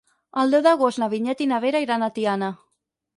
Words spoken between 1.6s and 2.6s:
Vera iran a Tiana.